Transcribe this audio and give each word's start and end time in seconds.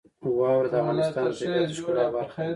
واوره 0.37 0.67
د 0.71 0.73
افغانستان 0.81 1.23
د 1.27 1.31
طبیعت 1.37 1.65
د 1.69 1.71
ښکلا 1.77 2.03
برخه 2.15 2.41
ده. 2.43 2.49